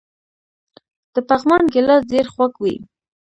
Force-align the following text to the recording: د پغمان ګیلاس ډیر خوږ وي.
د 1.13 1.15
پغمان 1.27 1.63
ګیلاس 1.73 2.03
ډیر 2.11 2.25
خوږ 2.33 2.53
وي. 2.61 2.75